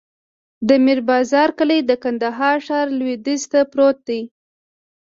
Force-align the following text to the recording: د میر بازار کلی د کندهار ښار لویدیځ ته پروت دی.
د 0.67 0.69
میر 0.83 0.99
بازار 1.09 1.49
کلی 1.59 1.79
د 1.85 1.91
کندهار 2.03 2.57
ښار 2.67 2.87
لویدیځ 2.99 3.41
ته 3.51 3.59
پروت 3.71 3.97
دی. 4.07 4.21